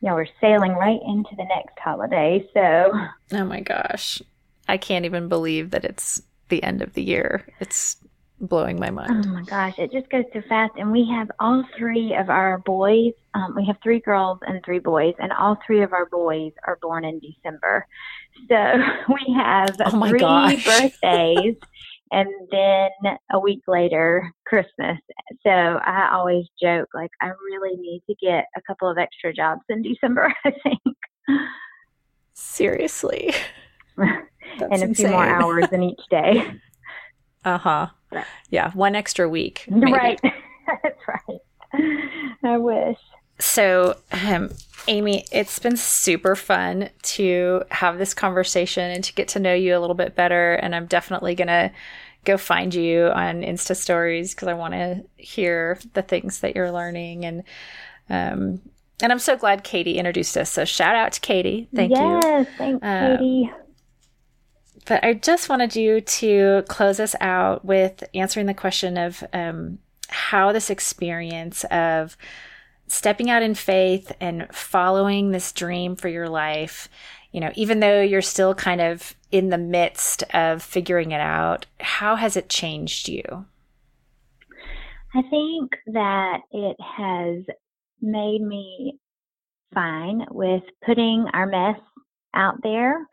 [0.00, 2.46] you know, we're sailing right into the next holiday.
[2.54, 2.92] So,
[3.32, 4.22] oh my gosh,
[4.68, 7.46] I can't even believe that it's the end of the year.
[7.61, 7.96] It's
[8.40, 9.26] blowing my mind.
[9.26, 10.74] Oh my gosh, it just goes too fast.
[10.76, 13.12] And we have all three of our boys.
[13.34, 16.78] Um, we have three girls and three boys, and all three of our boys are
[16.80, 17.87] born in December.
[18.48, 18.54] So
[19.08, 20.64] we have oh three gosh.
[21.02, 21.56] birthdays
[22.10, 24.98] and then a week later christmas.
[25.44, 29.62] So i always joke like i really need to get a couple of extra jobs
[29.68, 30.96] in december i think.
[32.34, 33.34] Seriously.
[34.60, 34.94] And a insane.
[34.94, 36.42] few more hours in each day.
[37.44, 37.86] Uh-huh.
[38.50, 39.92] Yeah one extra week maybe.
[39.92, 41.40] right that's right.
[42.44, 42.98] I wish
[43.38, 44.51] So, um,
[44.88, 49.77] Amy, it's been super fun to have this conversation and to get to know you
[49.77, 50.55] a little bit better.
[50.55, 51.70] And I'm definitely going to
[52.24, 56.72] go find you on Insta stories because I want to hear the things that you're
[56.72, 57.24] learning.
[57.24, 57.42] And,
[58.11, 58.61] um,
[59.01, 60.51] and I'm so glad Katie introduced us.
[60.51, 61.68] So shout out to Katie.
[61.74, 62.31] Thank yes, you.
[62.31, 63.53] Yes, thanks, um, Katie.
[64.87, 69.79] But I just wanted you to close us out with answering the question of um,
[70.09, 72.16] how this experience of
[72.88, 76.88] stepping out in faith and following this dream for your life,
[77.33, 81.66] you know, even though you're still kind of in the midst of figuring it out,
[81.81, 83.46] how has it changed you?
[85.14, 87.44] I think that it has
[88.01, 88.98] made me
[89.74, 91.81] fine with putting our mess
[92.35, 93.07] out there.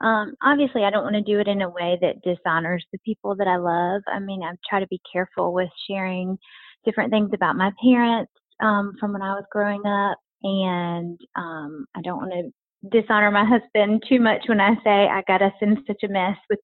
[0.00, 3.36] Um, obviously, I don't want to do it in a way that dishonors the people
[3.36, 4.02] that I love.
[4.06, 6.38] I mean, I try to be careful with sharing
[6.84, 12.00] different things about my parents um, from when I was growing up, and um, I
[12.02, 15.82] don't want to dishonor my husband too much when I say I got us in
[15.86, 16.60] such a mess with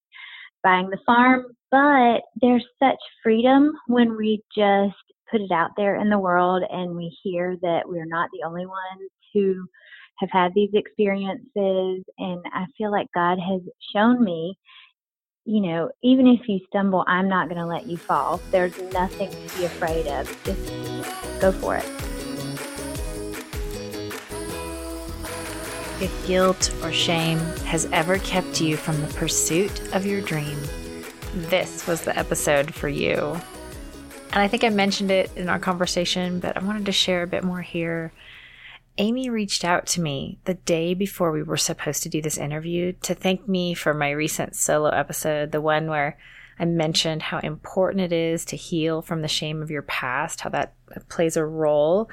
[0.62, 1.46] buying the farm.
[1.70, 4.94] But there's such freedom when we just
[5.30, 8.66] put it out there in the world and we hear that we're not the only
[8.66, 9.66] ones who
[10.18, 12.04] have had these experiences.
[12.18, 13.60] And I feel like God has
[13.92, 14.56] shown me
[15.46, 18.40] you know, even if you stumble, I'm not going to let you fall.
[18.50, 20.26] There's nothing to be afraid of.
[20.44, 20.85] Just
[21.50, 21.84] go for it.
[26.02, 30.58] If guilt or shame has ever kept you from the pursuit of your dream,
[31.34, 33.40] this was the episode for you.
[34.32, 37.28] And I think I mentioned it in our conversation, but I wanted to share a
[37.28, 38.12] bit more here.
[38.98, 42.92] Amy reached out to me the day before we were supposed to do this interview
[43.02, 46.18] to thank me for my recent solo episode, the one where
[46.58, 50.50] I mentioned how important it is to heal from the shame of your past, how
[50.50, 50.74] that
[51.08, 52.10] plays a role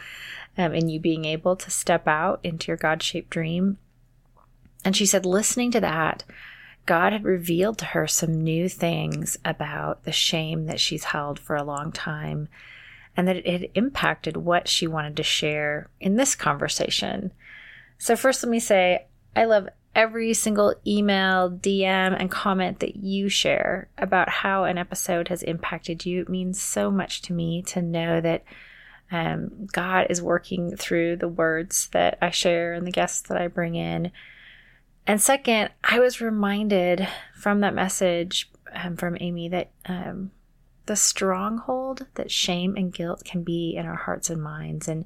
[0.58, 3.78] um, in you being able to step out into your God shaped dream.
[4.84, 6.24] And she said, listening to that,
[6.86, 11.56] God had revealed to her some new things about the shame that she's held for
[11.56, 12.50] a long time
[13.16, 17.32] and that it had impacted what she wanted to share in this conversation.
[17.98, 23.30] So, first, let me say I love every single email, DM, and comment that you
[23.30, 26.22] share about how an episode has impacted you.
[26.22, 28.44] It means so much to me to know that
[29.12, 33.48] um, God is working through the words that I share and the guests that I
[33.48, 34.12] bring in.
[35.06, 40.32] And second, I was reminded from that message um, from Amy that um,
[40.86, 45.06] the stronghold that shame and guilt can be in our hearts and minds and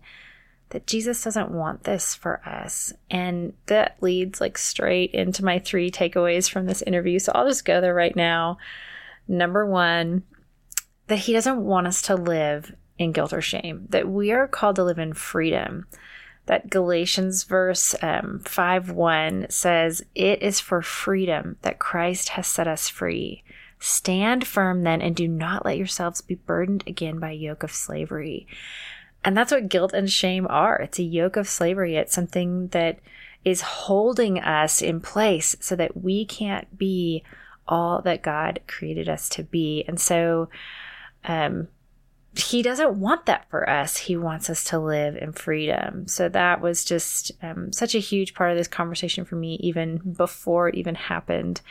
[0.69, 2.93] that Jesus doesn't want this for us.
[3.09, 7.19] And that leads like straight into my three takeaways from this interview.
[7.19, 8.57] So I'll just go there right now.
[9.27, 10.23] Number one,
[11.07, 14.75] that he doesn't want us to live in guilt or shame, that we are called
[14.77, 15.87] to live in freedom.
[16.47, 22.67] That Galatians verse um, 5 1 says, It is for freedom that Christ has set
[22.67, 23.43] us free.
[23.79, 28.47] Stand firm then and do not let yourselves be burdened again by yoke of slavery.
[29.23, 30.77] And that's what guilt and shame are.
[30.77, 31.95] It's a yoke of slavery.
[31.95, 32.99] It's something that
[33.43, 37.23] is holding us in place so that we can't be
[37.67, 39.83] all that God created us to be.
[39.87, 40.49] And so,
[41.25, 41.67] um,
[42.39, 43.97] he doesn't want that for us.
[43.97, 46.07] He wants us to live in freedom.
[46.07, 49.97] So that was just um, such a huge part of this conversation for me, even
[49.97, 51.61] before it even happened.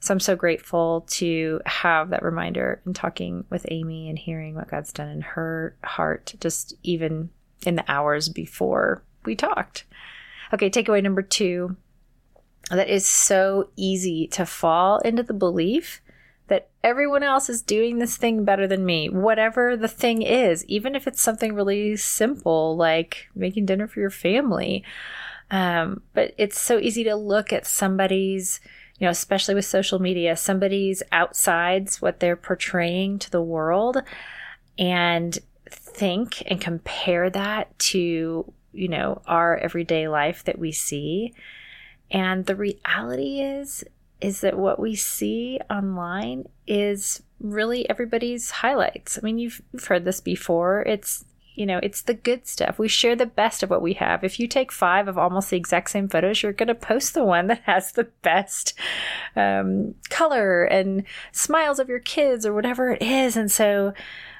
[0.00, 4.70] So I'm so grateful to have that reminder in talking with Amy and hearing what
[4.70, 7.28] God's done in her heart, just even
[7.66, 9.84] in the hours before we talked.
[10.52, 11.76] Okay, takeaway number two
[12.70, 16.00] that is so easy to fall into the belief
[16.46, 20.94] that everyone else is doing this thing better than me, whatever the thing is, even
[20.94, 24.84] if it's something really simple like making dinner for your family.
[25.50, 28.60] Um, but it's so easy to look at somebody's
[29.00, 34.02] you know, especially with social media, somebody's outsides what they're portraying to the world
[34.78, 35.38] and
[35.70, 41.32] think and compare that to, you know, our everyday life that we see.
[42.10, 43.82] And the reality is,
[44.20, 49.16] is that what we see online is really everybody's highlights.
[49.16, 50.82] I mean, you've, you've heard this before.
[50.82, 51.24] It's
[51.54, 52.78] you know, it's the good stuff.
[52.78, 54.24] We share the best of what we have.
[54.24, 57.24] If you take five of almost the exact same photos, you're going to post the
[57.24, 58.74] one that has the best
[59.36, 63.36] um, color and smiles of your kids or whatever it is.
[63.36, 63.92] And so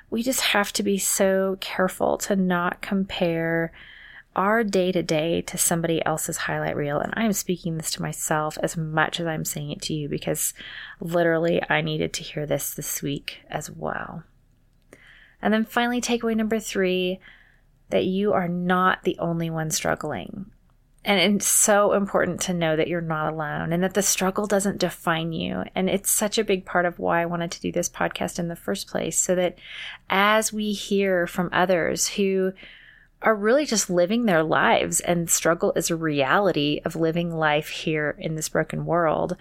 [0.08, 3.72] we just have to be so careful to not compare
[4.36, 7.00] our day to day to somebody else's highlight reel.
[7.00, 10.54] And I'm speaking this to myself as much as I'm saying it to you because
[11.00, 14.22] literally I needed to hear this this week as well.
[15.43, 17.20] And then finally, takeaway number three
[17.91, 20.47] that you are not the only one struggling.
[21.03, 24.78] And it's so important to know that you're not alone and that the struggle doesn't
[24.78, 25.64] define you.
[25.74, 28.49] And it's such a big part of why I wanted to do this podcast in
[28.49, 29.59] the first place, so that
[30.11, 32.53] as we hear from others who
[33.22, 38.14] are really just living their lives and struggle is a reality of living life here
[38.18, 39.36] in this broken world.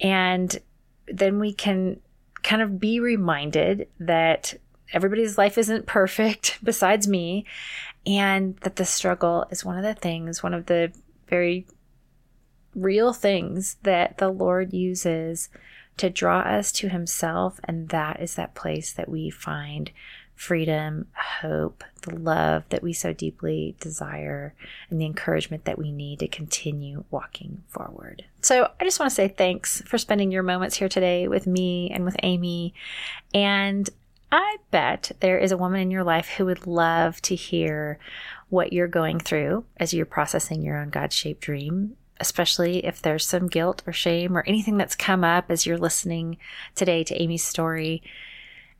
[0.00, 0.58] And
[1.06, 2.00] then we can
[2.42, 4.54] kind of be reminded that
[4.94, 7.44] everybody's life isn't perfect besides me
[8.06, 10.92] and that the struggle is one of the things, one of the
[11.28, 11.66] very
[12.74, 15.48] real things that the Lord uses
[15.96, 17.60] to draw us to Himself.
[17.64, 19.90] And that is that place that we find
[20.34, 21.06] freedom,
[21.40, 24.52] hope, the love that we so deeply desire,
[24.90, 28.24] and the encouragement that we need to continue walking forward.
[28.42, 31.90] So I just want to say thanks for spending your moments here today with me
[31.90, 32.74] and with Amy.
[33.32, 33.88] And
[34.36, 38.00] I bet there is a woman in your life who would love to hear
[38.48, 43.24] what you're going through as you're processing your own God shaped dream, especially if there's
[43.24, 46.36] some guilt or shame or anything that's come up as you're listening
[46.74, 48.02] today to Amy's story.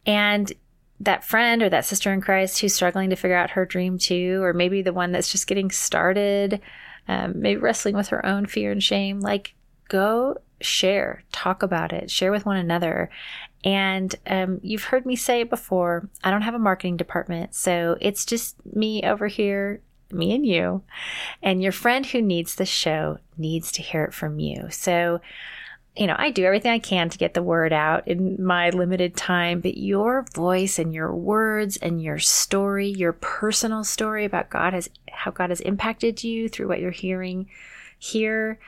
[0.05, 0.53] And
[0.99, 4.43] that friend or that sister in Christ who's struggling to figure out her dream too,
[4.43, 6.61] or maybe the one that's just getting started,
[7.07, 9.55] um, maybe wrestling with her own fear and shame, like
[9.89, 13.09] go share, talk about it, share with one another,
[13.65, 17.55] and um, you've heard me say it before I don't have a marketing department.
[17.55, 19.81] So it's just me over here,
[20.13, 20.83] me and you.
[21.43, 24.69] And your friend who needs the show needs to hear it from you.
[24.71, 25.23] So,
[25.97, 29.17] you know, I do everything I can to get the word out in my limited
[29.17, 34.75] time, but your voice and your words and your story, your personal story about God
[34.75, 37.49] has how God has impacted you through what you're hearing
[37.99, 38.59] here,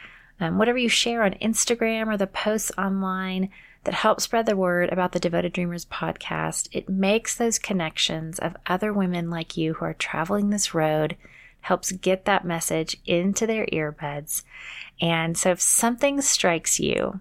[0.41, 3.51] um, whatever you share on Instagram or the posts online,
[3.87, 6.69] that help spread the word about the Devoted Dreamers podcast.
[6.73, 11.17] It makes those connections of other women like you who are traveling this road,
[11.61, 14.43] helps get that message into their earbuds.
[15.01, 17.21] And so if something strikes you,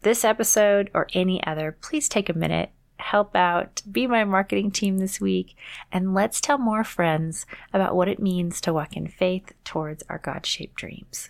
[0.00, 4.96] this episode or any other, please take a minute, help out, be my marketing team
[4.96, 5.54] this week,
[5.92, 10.18] and let's tell more friends about what it means to walk in faith towards our
[10.18, 11.28] God shaped dreams.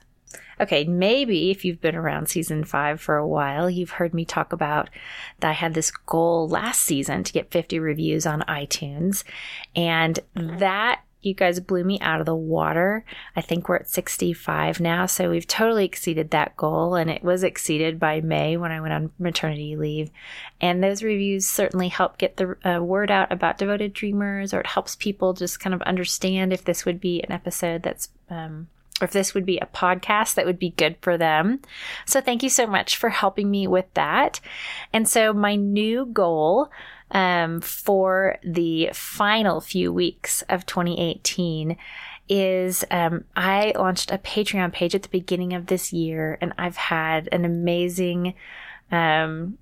[0.60, 4.52] Okay, maybe if you've been around season five for a while, you've heard me talk
[4.52, 4.90] about
[5.40, 9.24] that I had this goal last season to get 50 reviews on iTunes.
[9.74, 13.04] And that you guys blew me out of the water.
[13.34, 15.06] I think we're at 65 now.
[15.06, 16.94] So we've totally exceeded that goal.
[16.94, 20.10] And it was exceeded by May when I went on maternity leave.
[20.60, 24.66] And those reviews certainly help get the uh, word out about devoted dreamers, or it
[24.66, 28.68] helps people just kind of understand if this would be an episode that's um,
[29.00, 31.60] or if this would be a podcast that would be good for them.
[32.06, 34.40] So thank you so much for helping me with that.
[34.92, 36.70] And so my new goal
[37.10, 41.76] um, for the final few weeks of 2018
[42.28, 46.76] is um, I launched a Patreon page at the beginning of this year, and I've
[46.76, 48.34] had an amazing
[48.90, 49.58] um,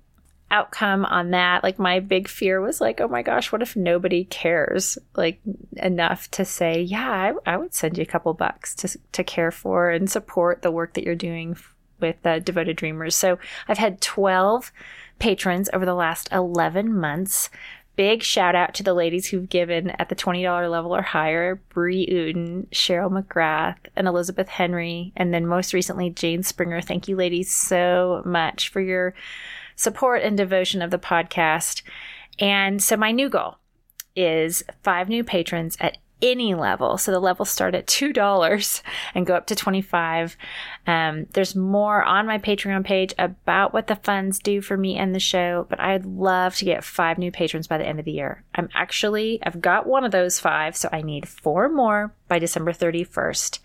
[0.53, 1.63] outcome on that.
[1.63, 5.41] Like my big fear was like, oh my gosh, what if nobody cares like
[5.77, 9.51] enough to say, yeah, I, I would send you a couple bucks to to care
[9.51, 11.57] for and support the work that you're doing
[11.99, 13.15] with uh, Devoted Dreamers.
[13.15, 14.71] So I've had 12
[15.17, 17.49] patrons over the last 11 months.
[17.95, 22.07] Big shout out to the ladies who've given at the $20 level or higher Bree
[22.07, 25.13] Uden, Cheryl McGrath, and Elizabeth Henry.
[25.15, 26.81] And then most recently, Jane Springer.
[26.81, 29.13] Thank you, ladies, so much for your
[29.75, 31.83] support and devotion of the podcast.
[32.39, 33.57] And so my new goal
[34.15, 36.97] is five new patrons at any level.
[36.97, 38.81] So the levels start at $2
[39.13, 40.37] and go up to 25.
[40.87, 45.13] Um, there's more on my Patreon page about what the funds do for me and
[45.13, 48.11] the show, but I'd love to get five new patrons by the end of the
[48.11, 48.43] year.
[48.55, 52.71] I'm actually, I've got one of those five, so I need four more by December
[52.71, 53.59] 31st.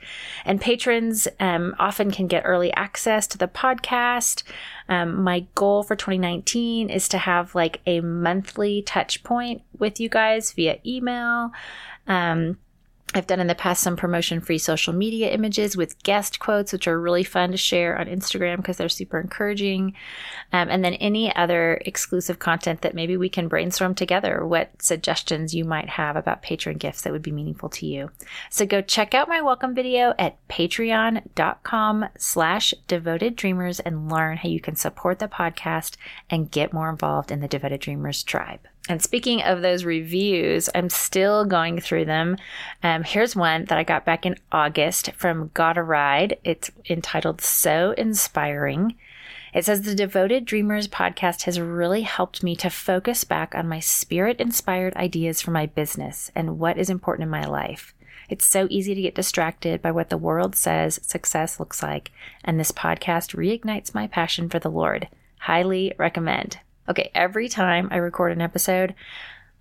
[0.45, 4.43] And patrons um, often can get early access to the podcast.
[4.89, 10.09] Um, my goal for 2019 is to have like a monthly touch point with you
[10.09, 11.53] guys via email.
[12.09, 12.59] Um,
[13.15, 16.87] I've done in the past some promotion free social media images with guest quotes, which
[16.87, 19.95] are really fun to share on Instagram because they're super encouraging.
[20.53, 25.55] Um, and then any other exclusive content that maybe we can brainstorm together, what suggestions
[25.55, 28.11] you might have about patron gifts that would be meaningful to you.
[28.51, 34.51] So go check out my welcome video at patreon.com slash devoted dreamers and learn how
[34.51, 35.97] you can support the podcast
[36.29, 38.61] and get more involved in the Devoted Dreamers tribe.
[38.89, 42.39] And speaking of those reviews, I'm still going through them.
[42.83, 46.39] Um, here's one that I got back in August from Got a Ride.
[46.43, 48.97] It's entitled So Inspiring.
[49.53, 53.81] It says the Devoted Dreamers podcast has really helped me to focus back on my
[53.81, 57.95] spirit inspired ideas for my business and what is important in my life.
[58.29, 62.11] It's so easy to get distracted by what the world says success looks like,
[62.45, 65.09] and this podcast reignites my passion for the Lord.
[65.39, 66.59] Highly recommend.
[66.89, 68.95] Okay, every time I record an episode,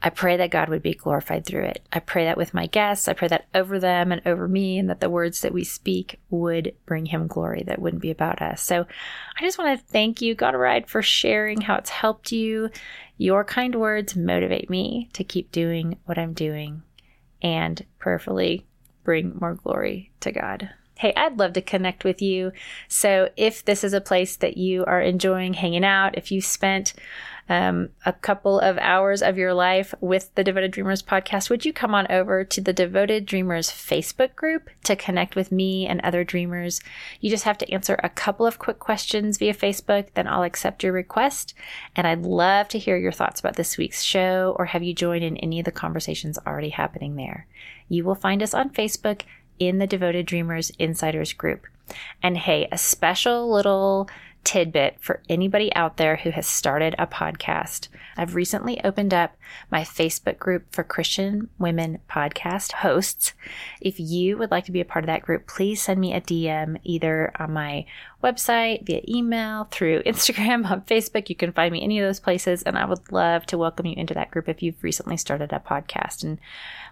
[0.02, 1.84] I pray that God would be glorified through it.
[1.92, 3.08] I pray that with my guests.
[3.08, 6.20] I pray that over them and over me, and that the words that we speak
[6.30, 8.62] would bring Him glory that wouldn't be about us.
[8.62, 8.86] So
[9.38, 12.70] I just want to thank you, God Ride, for sharing how it's helped you.
[13.18, 16.84] Your kind words motivate me to keep doing what I'm doing
[17.42, 18.68] and prayerfully
[19.04, 20.70] bring more glory to God.
[20.98, 22.52] Hey, I'd love to connect with you.
[22.88, 26.94] So if this is a place that you are enjoying hanging out, if you spent
[27.50, 31.72] um, a couple of hours of your life with the Devoted Dreamers podcast, would you
[31.72, 36.24] come on over to the Devoted Dreamers Facebook group to connect with me and other
[36.24, 36.82] dreamers?
[37.22, 40.84] You just have to answer a couple of quick questions via Facebook, then I'll accept
[40.84, 41.54] your request.
[41.96, 45.24] And I'd love to hear your thoughts about this week's show or have you joined
[45.24, 47.48] in any of the conversations already happening there.
[47.88, 49.22] You will find us on Facebook
[49.60, 51.66] in the Devoted Dreamers Insiders group.
[52.22, 54.10] And hey, a special little
[54.48, 57.90] tidbit for anybody out there who has started a podcast.
[58.16, 59.36] I've recently opened up
[59.70, 63.34] my Facebook group for Christian women podcast hosts.
[63.82, 66.22] If you would like to be a part of that group, please send me a
[66.22, 67.86] DM either on my
[68.24, 71.28] website, via email, through Instagram, on Facebook.
[71.28, 73.96] You can find me any of those places, and I would love to welcome you
[73.98, 76.24] into that group if you've recently started a podcast.
[76.24, 76.40] And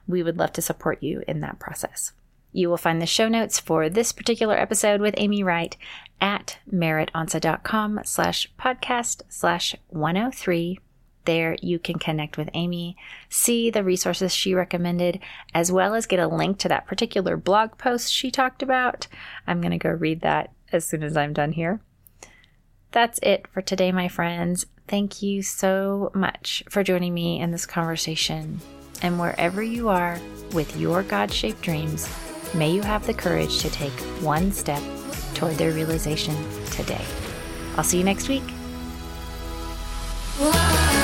[0.09, 2.11] we would love to support you in that process.
[2.55, 5.75] You will find the show notes for this particular episode with Amy Wright
[6.21, 10.79] at merrittonsa.com slash podcast slash 103.
[11.25, 12.95] There you can connect with Amy,
[13.27, 15.19] see the resources she recommended,
[15.53, 19.07] as well as get a link to that particular blog post she talked about.
[19.45, 21.81] I'm going to go read that as soon as I'm done here.
[22.93, 24.65] That's it for today, my friends.
[24.87, 28.61] Thank you so much for joining me in this conversation.
[29.01, 30.17] And wherever you are
[30.53, 32.07] with your God shaped dreams,
[32.55, 34.81] may you have the courage to take one step
[35.33, 36.35] toward their realization
[36.71, 37.03] today.
[37.77, 38.49] I'll see you next week.
[40.37, 40.94] Whoa.